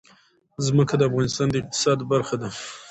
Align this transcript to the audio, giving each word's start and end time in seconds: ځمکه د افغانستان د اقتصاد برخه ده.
ځمکه 0.65 0.93
د 0.97 1.01
افغانستان 1.09 1.47
د 1.51 1.55
اقتصاد 1.61 1.99
برخه 2.11 2.35
ده. 2.41 2.49